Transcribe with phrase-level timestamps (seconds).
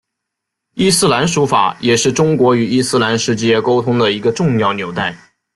[0.73, 5.15] 伊斯兰书法也是中国与伊斯兰世界沟通的一个重要纽带。